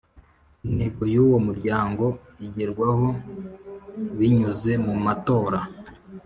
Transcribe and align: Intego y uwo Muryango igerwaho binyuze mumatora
Intego 0.67 1.01
y 1.13 1.17
uwo 1.23 1.37
Muryango 1.47 2.05
igerwaho 2.45 3.07
binyuze 4.17 4.71
mumatora 4.85 5.59